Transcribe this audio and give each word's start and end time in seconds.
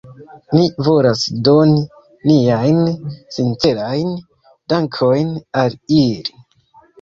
Ni 0.53 0.61
volas 0.85 1.25
doni 1.47 1.75
niajn 2.29 2.79
sincerajn 3.35 4.09
dankojn 4.75 5.31
al 5.63 5.77
ili. 6.01 6.35